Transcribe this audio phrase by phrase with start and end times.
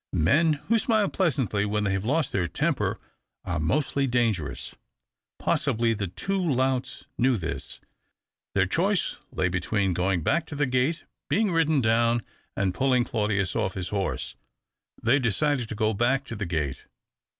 [0.13, 2.99] Men who smile pleasantly when they have lost their temper
[3.45, 4.73] are mostly dangerous.
[5.37, 7.79] Possibly the two louts knew this.
[8.55, 12.23] Their choice lay between going back to the gate, being ridden down,
[12.57, 14.35] and pulling Claudius off THE OCTAVE OF CLAUDIUS.
[14.39, 16.85] 223 lis liorse; they decided to go back to the yate.